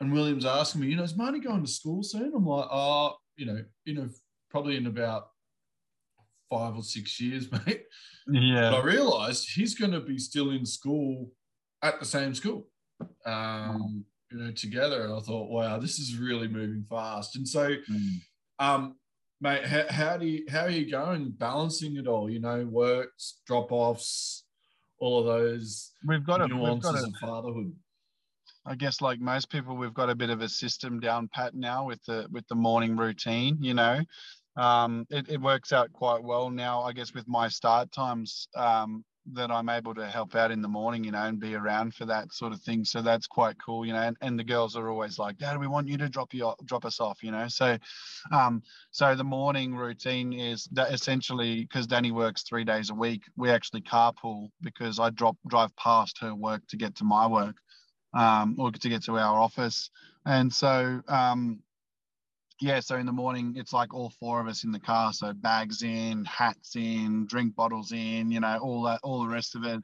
[0.00, 2.32] and Williams asking me, you know, is Marnie going to school soon?
[2.34, 4.08] I'm like, oh, you know, you know,
[4.50, 5.28] probably in about
[6.50, 7.84] five or six years, mate.
[8.28, 8.70] Yeah.
[8.70, 11.30] But I realized he's going to be still in school
[11.82, 12.66] at the same school,
[13.24, 15.04] um, you know, together.
[15.04, 17.36] And I thought, wow, this is really moving fast.
[17.36, 18.16] And so, mm.
[18.58, 18.96] um,
[19.40, 22.28] mate, how, how, do you, how are you going balancing it all?
[22.28, 24.44] You know, works, drop offs,
[25.00, 27.72] all of those we've got nuances we've got a, of fatherhood.
[28.66, 31.86] I guess like most people, we've got a bit of a system down pat now
[31.86, 33.56] with the with the morning routine.
[33.60, 34.00] You know,
[34.60, 36.82] um, it, it, works out quite well now.
[36.82, 40.68] I guess with my start times, um, that I'm able to help out in the
[40.68, 42.84] morning, you know, and be around for that sort of thing.
[42.84, 44.00] So that's quite cool, you know.
[44.00, 46.84] And, and the girls are always like, "Dad, we want you to drop you drop
[46.84, 47.48] us off," you know.
[47.48, 47.78] So,
[48.32, 53.22] um, so the morning routine is that essentially because Danny works three days a week,
[53.36, 57.56] we actually carpool because I drop drive past her work to get to my work,
[58.14, 59.90] um, or to get to our office,
[60.26, 61.60] and so um,
[62.60, 65.12] yeah, so in the morning, it's like all four of us in the car.
[65.12, 69.56] So bags in, hats in, drink bottles in, you know, all that, all the rest
[69.56, 69.82] of it.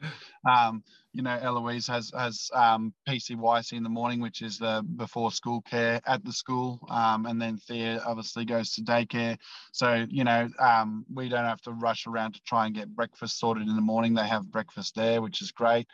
[0.48, 0.82] Um,
[1.14, 5.62] you know, Eloise has has um, PCYC in the morning, which is the before school
[5.62, 9.38] care at the school, um, and then Thea obviously goes to daycare.
[9.72, 13.38] So you know, um, we don't have to rush around to try and get breakfast
[13.38, 14.12] sorted in the morning.
[14.12, 15.86] They have breakfast there, which is great.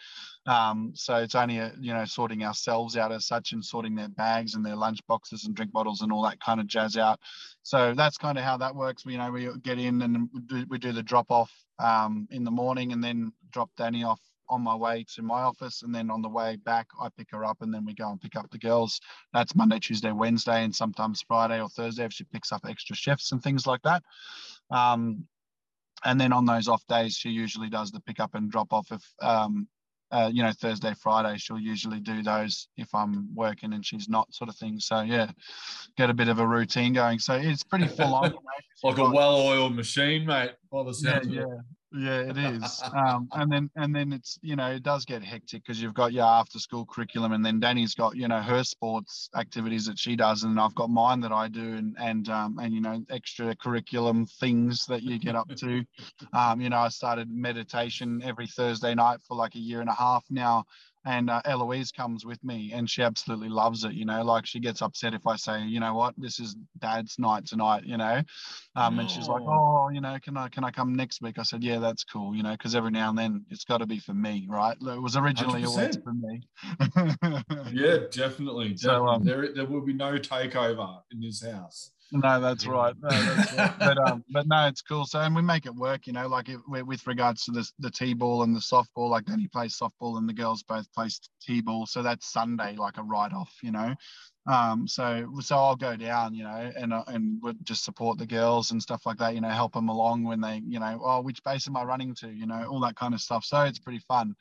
[0.46, 4.08] Um, so it's only a, you know sorting ourselves out as such and sorting their
[4.08, 7.20] bags and their lunch boxes and drink bottles and all that kind of jazz out.
[7.62, 9.04] So that's kind of how that works.
[9.06, 12.44] You know, we get in and we do, we do the drop off um, in
[12.44, 16.10] the morning and then drop Danny off on my way to my office and then
[16.10, 18.50] on the way back i pick her up and then we go and pick up
[18.50, 19.00] the girls
[19.32, 23.32] that's monday tuesday wednesday and sometimes friday or thursday if she picks up extra shifts
[23.32, 24.02] and things like that
[24.70, 25.24] um,
[26.04, 28.90] and then on those off days she usually does the pick up and drop off
[28.90, 29.66] if um,
[30.12, 34.32] uh, you know thursday friday she'll usually do those if i'm working and she's not
[34.32, 34.78] sort of thing.
[34.78, 35.30] So yeah
[35.96, 37.18] get a bit of a routine going.
[37.18, 38.34] So it's pretty full on
[38.84, 41.60] like a well-oiled machine mate by the sound yeah, yeah
[41.94, 42.82] yeah, it is.
[42.92, 46.12] Um, and then and then it's you know it does get hectic because you've got
[46.12, 50.14] your after school curriculum, and then Danny's got you know her sports activities that she
[50.14, 53.56] does, and I've got mine that I do, and and um, and you know extra
[53.56, 55.84] curriculum things that you get up to.
[56.34, 59.94] Um, you know, I started meditation every Thursday night for like a year and a
[59.94, 60.64] half now,
[61.04, 64.60] and uh, Eloise comes with me and she absolutely loves it you know like she
[64.60, 66.14] gets upset if I say you know what?
[66.16, 68.22] This is dad's night tonight you know?
[68.76, 69.90] Um, and she's like oh.
[69.92, 71.38] You know can I can I come next week?
[71.38, 73.86] I said yeah that's cool you know because every now and then it's got to
[73.86, 74.76] be for me right?
[74.80, 75.66] It was originally 100%.
[75.66, 76.42] always for me.
[77.72, 78.76] Yeah definitely, definitely.
[78.76, 82.94] So, um, there, there will be no takeover in this house no, that's right.
[83.00, 83.72] No, that's right.
[83.78, 85.04] but um, but no, it's cool.
[85.06, 87.90] So and we make it work, you know, like it, with regards to the the
[87.90, 89.10] t-ball and the softball.
[89.10, 91.08] Like Danny plays softball and the girls both play
[91.40, 91.86] t-ball.
[91.86, 93.94] So that's Sunday, like a write-off, you know.
[94.46, 98.72] Um, so so I'll go down, you know, and uh, and just support the girls
[98.72, 101.42] and stuff like that, you know, help them along when they, you know, oh, which
[101.44, 103.44] base am I running to, you know, all that kind of stuff.
[103.44, 104.34] So it's pretty fun.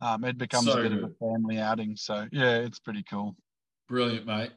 [0.00, 1.96] Um, it becomes so a bit of a family outing.
[1.96, 3.36] So yeah, it's pretty cool.
[3.88, 4.50] Brilliant, mate.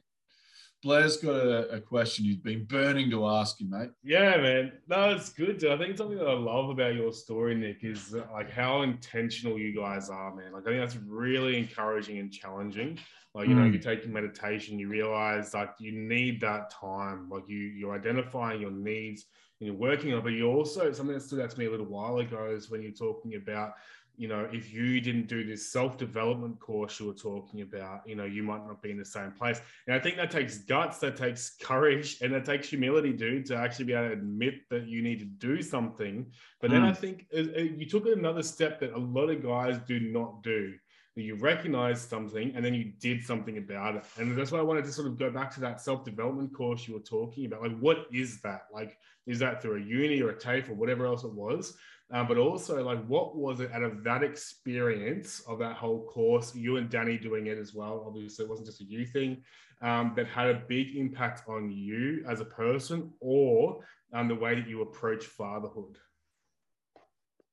[0.87, 3.89] Blair's got a, a, question he's been burning to ask you, mate.
[4.03, 4.71] Yeah, man.
[4.87, 5.61] No, it's good.
[5.65, 9.75] I think something that I love about your story, Nic, is like how intentional you
[9.75, 10.53] guys are, man.
[10.53, 12.99] Like I think that's really encouraging and challenging.
[13.33, 13.57] Like, you mm.
[13.57, 17.27] know, you're taking meditation, you realize like you need that time.
[17.29, 19.25] Like you you're identifying your needs
[19.59, 20.23] and you're working on it.
[20.23, 22.81] But you also something that stood out to me a little while ago is when
[22.81, 23.73] you're talking about
[24.17, 28.15] you know, if you didn't do this self development course you were talking about, you
[28.15, 29.61] know, you might not be in the same place.
[29.85, 33.55] And I think that takes guts, that takes courage, and that takes humility, dude, to
[33.55, 36.25] actually be able to admit that you need to do something.
[36.59, 36.89] But then mm.
[36.89, 40.41] I think uh, uh, you took another step that a lot of guys do not
[40.41, 40.73] do.
[41.15, 44.03] that you recognize something and then you did something about it.
[44.17, 46.87] And that's why I wanted to sort of go back to that self development course
[46.87, 47.61] you were talking about.
[47.61, 48.61] Like, what is that?
[48.73, 51.77] Like, is that through a uni or a TAFE or whatever else it was?
[52.09, 56.55] Um, but also, like, what was it out of that experience of that whole course,
[56.55, 58.05] you and Danny doing it as well?
[58.07, 59.43] Obviously, it wasn't just a you thing
[59.81, 64.55] um, that had a big impact on you as a person or um, the way
[64.55, 65.97] that you approach fatherhood.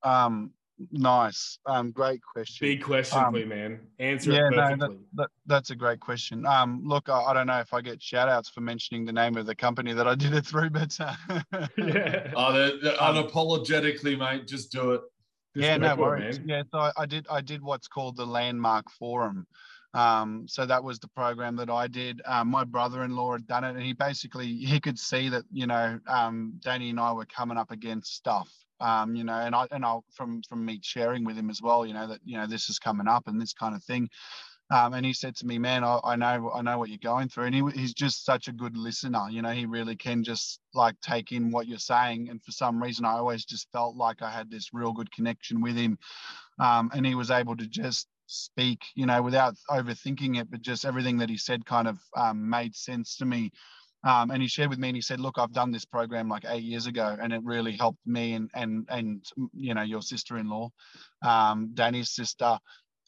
[0.04, 0.52] Um,
[0.90, 1.58] Nice.
[1.66, 2.66] Um, great question.
[2.66, 3.80] Big question um, for you, man.
[3.98, 4.76] Answer yeah, it perfectly.
[4.76, 6.44] No, that, that, that's a great question.
[6.46, 9.36] Um, look, I, I, don't know if I get shout outs for mentioning the name
[9.36, 11.14] of the company that I did it through, but uh,
[11.78, 12.32] yeah.
[12.34, 14.48] Oh, they're, they're um, unapologetically, mate.
[14.48, 15.02] Just do it.
[15.56, 16.40] Just yeah, no worries.
[16.40, 16.48] Man.
[16.48, 19.46] Yeah, so I, I did I did what's called the Landmark Forum.
[19.92, 22.20] Um, so that was the program that I did.
[22.24, 26.00] Um, my brother-in-law had done it, and he basically he could see that you know
[26.08, 29.84] um, Danny and I were coming up against stuff um, you know, and I and
[29.84, 32.68] I from from me sharing with him as well, you know, that you know this
[32.68, 34.08] is coming up and this kind of thing.
[34.70, 37.28] Um, and he said to me, "Man, I, I, know I know what you're going
[37.28, 39.26] through." And he, he's just such a good listener.
[39.30, 42.28] You know, he really can just like take in what you're saying.
[42.30, 45.60] And for some reason, I always just felt like I had this real good connection
[45.60, 45.98] with him,
[46.58, 50.84] um, and he was able to just speak, you know, without overthinking it, but just
[50.84, 53.50] everything that he said kind of um, made sense to me.
[54.04, 56.44] Um, and he shared with me and he said, look, I've done this program like
[56.46, 60.70] eight years ago and it really helped me and, and, and, you know, your sister-in-law,
[61.22, 62.58] um, Danny's sister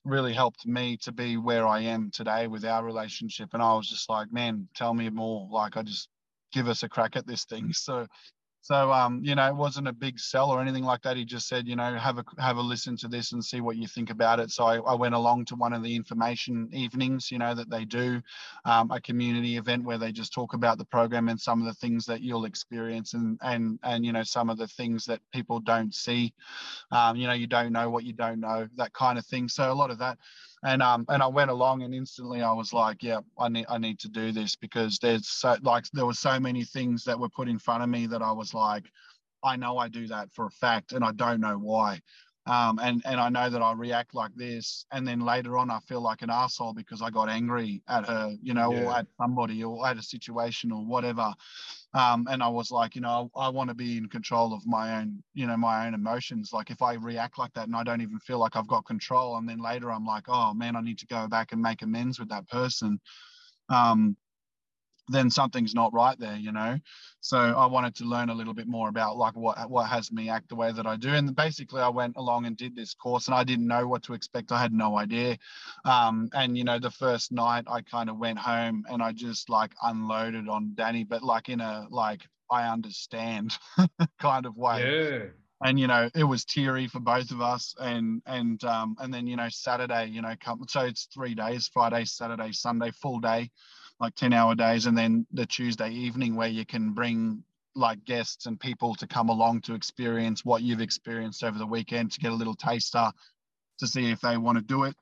[0.05, 3.51] really helped me to be where I am today with our relationship.
[3.53, 5.49] And I was just like, man, tell me more.
[5.51, 6.09] Like I just
[6.53, 7.71] give us a crack at this thing.
[7.75, 8.07] So
[8.67, 11.17] so um, you know, it wasn't a big sell or anything like that.
[11.17, 13.77] He just said, you know, have a have a listen to this and see what
[13.77, 14.51] you think about it.
[14.51, 17.85] So I, I went along to one of the information evenings, you know, that they
[17.85, 18.21] do,
[18.65, 21.75] um, a community event where they just talk about the program and some of the
[21.75, 25.61] things that you'll experience and and and you know some of the things that people
[25.61, 26.35] don't see.
[26.91, 29.49] Um, you know, you don't know what you don't know, that kind of thing.
[29.49, 30.19] So a lot of that
[30.65, 33.79] and um and I went along and instantly I was like, yeah, I need I
[33.79, 37.29] need to do this because there's so like there were so many things that were
[37.29, 38.85] put in front of me that I was like,
[39.43, 42.01] I know I do that for a fact and I don't know why.
[42.47, 45.81] Um, and and I know that I react like this, and then later on I
[45.81, 48.85] feel like an asshole because I got angry at her, you know, yeah.
[48.85, 51.35] or at somebody, or at a situation, or whatever.
[51.97, 54.99] Um, and I was like, you know, I, want to be in control of my
[54.99, 56.51] own, you know, my own emotions.
[56.53, 59.39] Like if I react like that and I don't even feel like I've got control,
[59.39, 62.19] and then later I'm like, oh man, I need to go back and make amends
[62.21, 63.01] with that person.
[63.71, 64.15] Um,
[65.09, 66.79] then something's not right there, you know.
[67.21, 70.29] So I wanted to learn a little bit more about like what what has me
[70.29, 71.11] act the way that I do.
[71.11, 74.15] And basically, I went along and did this course, and I didn't know what to
[74.15, 74.53] expect.
[74.53, 75.39] I had no idea.
[75.85, 79.49] Um, and you know, the first night, I kind of went home and I just
[79.49, 83.57] like unloaded on Danny, but like in a like I understand
[84.21, 84.83] kind of way.
[84.83, 85.27] Yeah
[85.65, 89.27] and you know it was teary for both of us and and um and then
[89.27, 93.51] you know saturday you know come so it's three days friday saturday sunday full day
[94.01, 97.43] like 10 hour days and then the tuesday evening where you can bring
[97.75, 102.11] like guests and people to come along to experience what you've experienced over the weekend
[102.11, 103.11] to get a little taster
[103.79, 104.97] to see if they want to do it.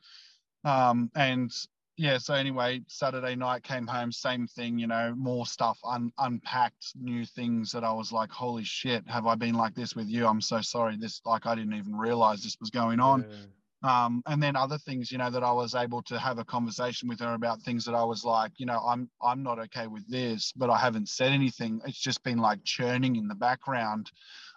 [0.64, 1.52] Um, and
[1.96, 6.86] yeah so anyway saturday night came home same thing you know more stuff un- unpacked
[7.00, 10.26] new things that i was like holy shit have i been like this with you?
[10.26, 10.96] I'm so sorry.
[10.96, 13.20] This like i didn't even realize this was going on.
[13.20, 13.46] Yeah
[13.84, 17.08] um, and then other things you know that i was able to have a conversation
[17.08, 20.08] with her about things that i was like you know i'm i'm not okay with
[20.08, 21.80] this but i haven't said anything.
[21.84, 24.10] It's just been like churning in the background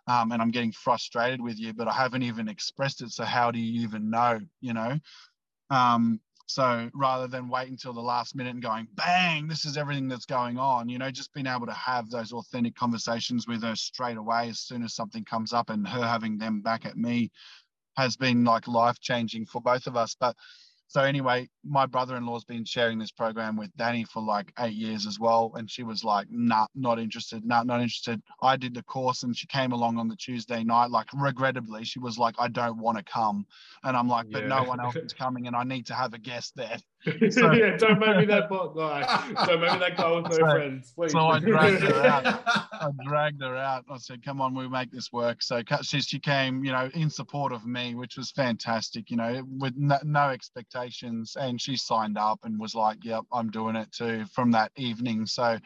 [0.08, 3.52] um, and i'm getting frustrated with you but i haven't even expressed it so how
[3.52, 4.98] do you even know you know?
[5.70, 10.08] Um, so rather than wait until the last minute and going bang this is everything
[10.08, 13.76] that's going on you know just being able to have those authentic conversations with her
[13.76, 17.30] straight away as soon as something comes up and her having them back at me
[17.98, 20.16] has been like life changing for both of us.
[20.20, 20.36] But
[20.90, 25.20] so anyway, my brother-in-law's been sharing this program with Danny for like eight years as
[25.20, 27.44] well, and she was like, "Nah, not interested.
[27.44, 30.90] Nah, not interested." I did the course, and she came along on the Tuesday night.
[30.90, 33.46] Like, regrettably, she was like, "I don't want to come,"
[33.84, 34.60] and I'm like, "But yeah.
[34.60, 37.12] no one else is coming, and I need to have a guest there." So,
[37.54, 39.02] yeah, don't make me that bot guy.
[39.46, 40.94] Don't make me that guy with no so, friends.
[40.96, 41.12] Please.
[41.12, 42.26] So I dragged her out.
[42.46, 43.86] I dragged her out.
[43.90, 47.10] I said, "Come on, we make this work." So she, she came, you know, in
[47.10, 49.10] support of me, which was fantastic.
[49.10, 53.52] You know, with no, no expectations, and she signed up and was like, "Yep, I'm
[53.52, 55.58] doing it too." From that evening, so.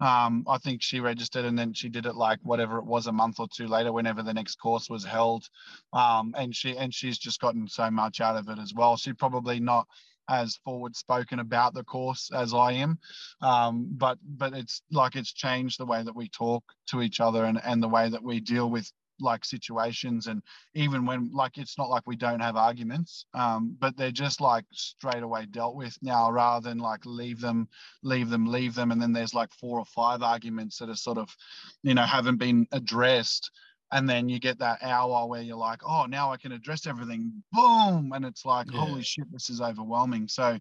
[0.00, 3.12] Um, I think she registered and then she did it like whatever it was a
[3.12, 5.44] month or two later, whenever the next course was held.
[5.92, 8.96] Um, and she and she's just gotten so much out of it as well.
[8.96, 9.86] She probably not
[10.28, 12.98] as forward spoken about the course as I am.
[13.40, 17.44] Um, but but it's like it's changed the way that we talk to each other
[17.44, 20.26] and, and the way that we deal with like situations.
[20.26, 20.42] And
[20.74, 24.64] even when like it's not like we don't have arguments um, but they're just like
[24.72, 27.68] straight away dealt with now rather than like leave them
[28.02, 28.90] leave them leave them.
[28.90, 31.34] And then there's like four or five arguments that are sort of
[31.82, 33.50] you know haven't been addressed
[33.92, 37.32] and then you get that hour where you're like oh now i can address everything
[37.52, 38.80] boom and it's like yeah.
[38.80, 40.58] holy shit this is overwhelming so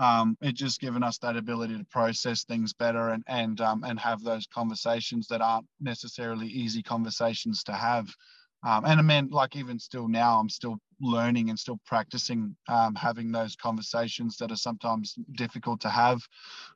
[0.00, 4.00] um, it just given us that ability to process things better and and um, and
[4.00, 8.08] have those conversations that aren't necessarily easy conversations to have.
[8.62, 12.94] Um, and I mean, like even still now, I'm still learning and still practicing um,
[12.94, 16.20] having those conversations that are sometimes difficult to have,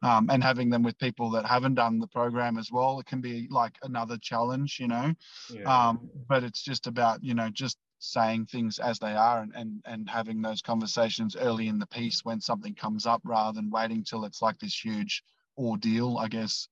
[0.02, 3.00] um, and having them with people that haven't done the program as well.
[3.00, 5.12] It can be like another challenge, you know.
[5.50, 5.88] Yeah.
[5.88, 9.82] Um, but it's just about you know just saying things as they are and, and
[9.86, 14.04] and having those conversations early in the piece when something comes up rather than waiting
[14.04, 15.22] till it's like this huge
[15.56, 16.68] ordeal i guess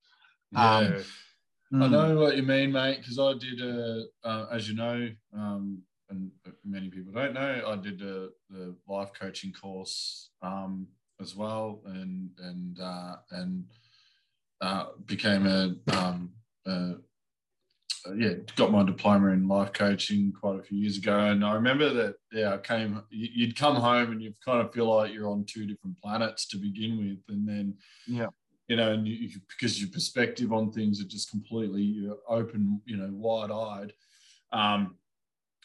[0.53, 1.01] yeah
[1.73, 1.91] um, i mm.
[1.91, 6.31] know what you mean mate because i did a uh, as you know um, and
[6.64, 10.87] many people don't know i did a, the life coaching course um,
[11.20, 13.64] as well and and uh, and
[14.61, 16.31] uh, became a, um,
[16.66, 16.95] a
[18.07, 21.55] uh, yeah, got my diploma in life coaching quite a few years ago, and I
[21.55, 23.01] remember that yeah, I came.
[23.11, 26.57] You'd come home and you kind of feel like you're on two different planets to
[26.57, 27.75] begin with, and then
[28.09, 28.27] yeah,
[28.69, 32.97] you know, and you, because your perspective on things are just completely you're open, you
[32.97, 33.93] know, wide eyed.
[34.53, 34.97] Um,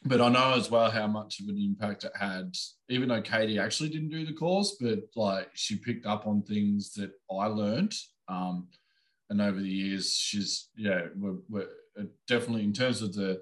[0.04, 2.56] but I know as well how much of an impact it had,
[2.90, 6.94] even though Katie actually didn't do the course, but like she picked up on things
[6.94, 7.94] that I learned.
[8.28, 8.68] Um,
[9.30, 11.68] and over the years, she's yeah, we're, we're
[12.28, 13.42] definitely in terms of the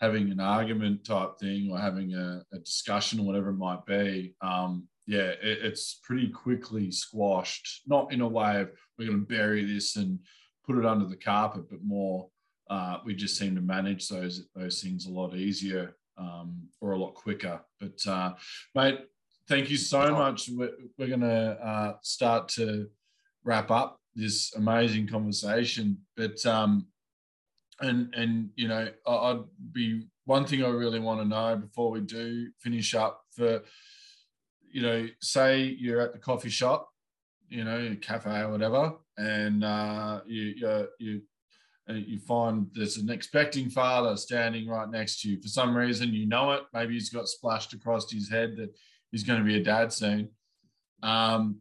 [0.00, 4.34] having an argument type thing or having a, a discussion or whatever it might be,
[4.42, 7.82] um, yeah, it, it's pretty quickly squashed.
[7.86, 10.18] Not in a way of we're going to bury this and
[10.66, 12.28] put it under the carpet, but more
[12.70, 16.98] uh, we just seem to manage those those things a lot easier um, or a
[16.98, 17.60] lot quicker.
[17.80, 18.34] But uh,
[18.74, 19.00] mate,
[19.48, 20.48] thank you so much.
[20.48, 22.88] We're, we're going to uh, start to
[23.44, 26.86] wrap up this amazing conversation, but um,
[27.80, 29.42] and and you know i'd
[29.72, 33.62] be one thing i really want to know before we do finish up for
[34.74, 36.90] you know say you're at the coffee shop
[37.48, 41.22] you know cafe or whatever and uh, you you you,
[41.88, 45.40] uh, you find there's an expecting father standing right next to you.
[45.40, 46.62] For some reason you know it.
[46.72, 48.74] Maybe he's got splashed across his head that
[49.10, 50.30] he's going to be a dad soon.
[51.02, 51.60] Um,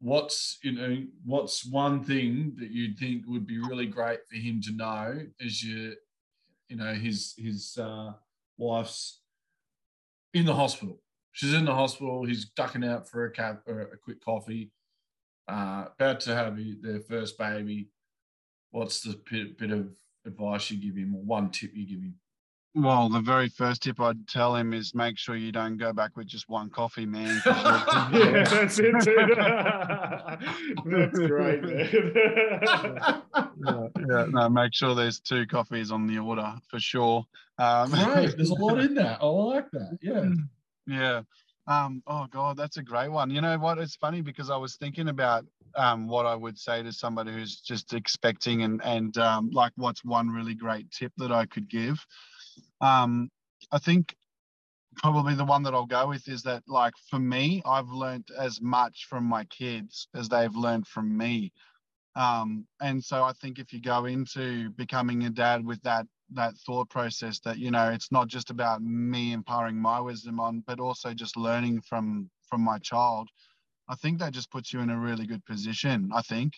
[0.00, 4.60] what's you know what's one thing that you'd think would be really great for him
[4.62, 5.94] to know as you
[6.68, 8.12] you know his his uh,
[8.56, 9.20] wife's
[10.32, 11.00] in the hospital
[11.34, 14.70] she's in the hospital he's ducking out for a cap or a quick coffee
[15.46, 17.90] uh, about to have their first baby
[18.70, 19.88] what's the bit, bit of
[20.26, 22.14] advice you give him or one tip you give him
[22.76, 26.16] well, the very first tip I'd tell him is make sure you don't go back
[26.16, 27.40] with just one coffee, man.
[27.46, 28.92] yeah, that's it.
[30.84, 31.88] that's great, man.
[33.64, 37.24] yeah, yeah, no, make sure there's two coffees on the order for sure.
[37.58, 39.22] Um, great, there's a lot in that.
[39.22, 39.96] I like that.
[40.02, 40.30] Yeah,
[40.86, 41.22] yeah.
[41.66, 43.30] Um, oh God, that's a great one.
[43.30, 43.78] You know what?
[43.78, 47.60] It's funny because I was thinking about um, what I would say to somebody who's
[47.60, 52.04] just expecting and and um, like what's one really great tip that I could give.
[52.80, 53.30] Um,
[53.72, 54.14] I think
[54.96, 58.60] probably the one that I'll go with is that, like, for me, I've learned as
[58.60, 61.52] much from my kids as they've learned from me.
[62.16, 66.54] Um, and so I think if you go into becoming a dad with that that
[66.66, 70.80] thought process that you know it's not just about me imparting my wisdom on but
[70.80, 73.28] also just learning from from my child
[73.88, 76.54] i think that just puts you in a really good position i think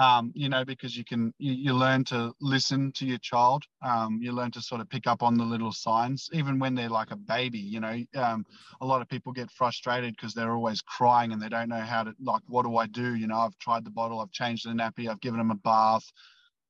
[0.00, 3.64] um, you know, because you can you, you, learn to listen to your child.
[3.82, 6.88] Um, you learn to sort of pick up on the little signs, even when they're
[6.88, 7.58] like a baby.
[7.58, 8.46] You know, um,
[8.80, 12.04] a lot of people get frustrated because they're always crying and they don't know how
[12.04, 13.14] to like, what do I do?
[13.14, 16.10] You know, I've tried the bottle, I've changed the nappy, I've given them a bath.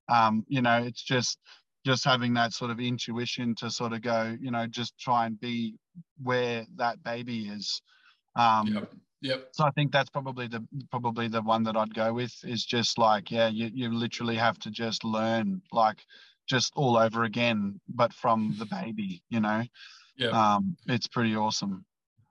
[0.08, 1.38] Um, you know, it's just
[1.84, 5.40] just having that sort of intuition to sort of go, you know, just try and
[5.40, 5.74] be
[6.22, 7.80] where that baby is.
[8.36, 9.48] Um, yep Yep.
[9.52, 12.98] So I think that's probably the probably the one that I'd go with is just
[12.98, 16.02] like yeah you you literally have to just learn like
[16.48, 19.62] just all over again but from the baby you know
[20.16, 21.84] yeah um it's pretty awesome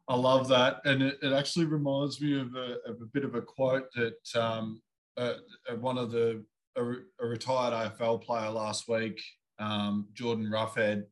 [0.08, 3.36] I love that and it, it actually reminds me of a, of a bit of
[3.36, 4.82] a quote that um
[5.16, 5.36] uh,
[5.80, 6.44] one of the
[6.76, 9.22] a, a, retired AFL player last week
[9.60, 11.04] um Jordan Roughead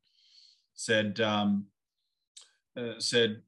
[0.74, 1.66] said um
[2.78, 3.42] uh, said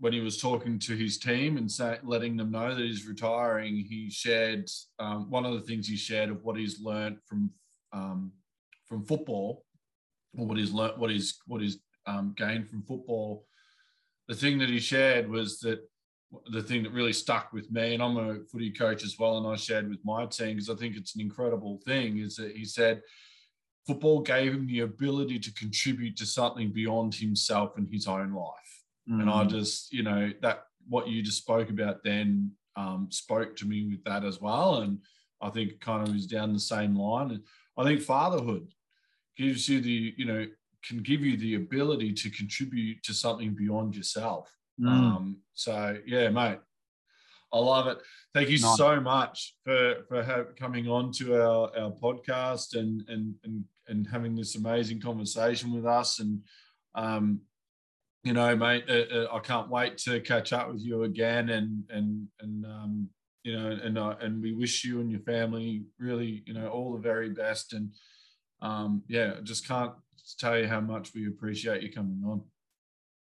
[0.00, 3.76] when he was talking to his team and say, letting them know that he's retiring,
[3.76, 4.70] he shared
[5.00, 7.50] um, one of the things he shared of what he's learned from
[7.92, 8.32] um,
[8.86, 9.64] from football
[10.36, 13.44] or what he's learnt, what he's what he's um, gained from football.
[14.28, 15.80] The thing that he shared was that
[16.52, 19.46] the thing that really stuck with me, and I'm a footy coach as well, and
[19.46, 22.64] I shared with my team because I think it's an incredible thing, is that he
[22.64, 23.02] said
[23.88, 28.84] football gave him the ability to contribute to something beyond himself and his own life.
[29.10, 29.22] Mm.
[29.22, 29.48] And I mm.
[29.48, 34.04] just, you know, that what you just spoke about then um, spoke to me with
[34.04, 34.82] that as well.
[34.82, 34.98] And
[35.40, 37.30] I think kind of is down the same line.
[37.30, 37.42] And
[37.78, 38.68] I think fatherhood
[39.38, 40.46] gives you the, you know,
[40.84, 44.54] can give you the ability to contribute to something beyond yourself.
[44.78, 44.88] Mm.
[44.88, 46.58] Um, so yeah, mate,
[47.52, 47.98] I love it.
[48.34, 48.76] Thank you nice.
[48.76, 54.06] so much for for have, coming on to our, our podcast and and and and
[54.06, 56.20] having this amazing conversation with us.
[56.20, 56.42] And
[56.94, 57.40] um,
[58.24, 61.48] you know, mate, uh, uh, I can't wait to catch up with you again.
[61.48, 63.08] And and and um,
[63.44, 66.92] you know, and uh, and we wish you and your family really, you know, all
[66.92, 67.72] the very best.
[67.72, 67.92] And
[68.60, 69.92] um, yeah, just can't
[70.38, 72.42] tell you how much we appreciate you coming on.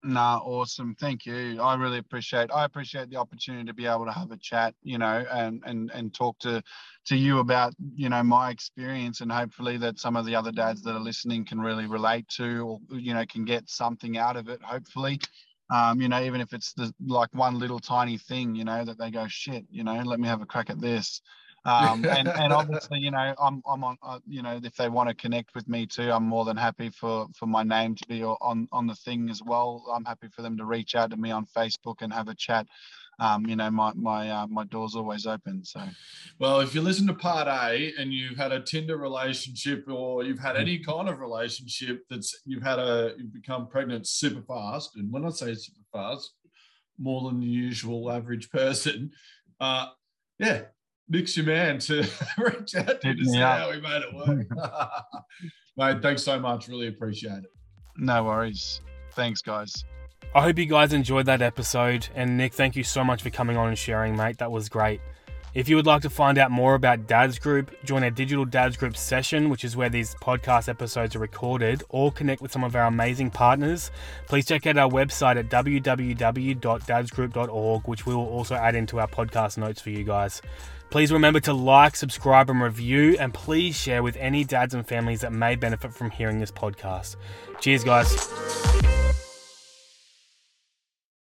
[0.02, 0.94] Nah, awesome.
[0.98, 1.60] Thank you.
[1.60, 2.50] I really appreciate.
[2.50, 5.90] I appreciate the opportunity to be able to have a chat, you know, and and
[5.92, 6.62] and talk to
[7.06, 10.80] to you about you know my experience, and hopefully that some of the other dads
[10.84, 14.48] that are listening can really relate to, or you know, can get something out of
[14.48, 14.62] it.
[14.62, 15.20] Hopefully,
[15.70, 18.98] um, you know, even if it's the like one little tiny thing, you know, that
[18.98, 21.20] they go, shit, you know, let me have a crack at this.
[21.64, 25.08] Um, and, and obviously, you know, I'm, I'm on, uh, you know, if they want
[25.08, 28.22] to connect with me too, I'm more than happy for, for my name to be
[28.24, 29.84] on, on the thing as well.
[29.94, 32.66] I'm happy for them to reach out to me on Facebook and have a chat.
[33.18, 35.62] Um, you know, my, my, uh, my door's always open.
[35.62, 35.82] So,
[36.38, 40.38] well, if you listen to part A and you've had a Tinder relationship or you've
[40.38, 44.96] had any kind of relationship that's, you've had a, you've become pregnant super fast.
[44.96, 46.32] And when I say super fast,
[46.98, 49.10] more than the usual average person,
[49.60, 49.88] uh,
[50.38, 50.62] yeah,
[51.10, 52.08] Nic's your man to
[52.38, 54.46] reach out to to see how we made it work.
[55.76, 56.68] Mate, thanks so much.
[56.68, 57.50] Really appreciate it.
[57.96, 58.80] No worries.
[59.12, 59.84] Thanks, guys.
[60.34, 62.06] I hope you guys enjoyed that episode.
[62.14, 64.38] And Nic, thank you so much for coming on and sharing, mate.
[64.38, 65.00] That was great.
[65.52, 68.76] If you would like to find out more about Dads Group, join our digital Dads
[68.76, 72.76] Group session, which is where these podcast episodes are recorded, or connect with some of
[72.76, 73.90] our amazing partners,
[74.28, 79.58] please check out our website at www.dadsgroup.org, which we will also add into our podcast
[79.58, 80.40] notes for you guys.
[80.90, 85.20] Please remember to like, subscribe, and review, and please share with any dads and families
[85.20, 87.14] that may benefit from hearing this podcast.
[87.60, 89.09] Cheers, guys.